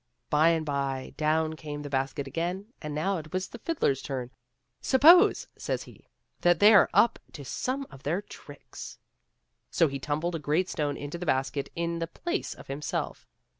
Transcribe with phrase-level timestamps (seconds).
[0.31, 4.31] By and by down came the basket again, and now it was the fiddler's turn."
[4.91, 6.07] Suppose," says he,"
[6.41, 8.97] that they are up to some of their tricks!"
[9.69, 13.27] So he tumbled a great stone into the basket in the place of himself.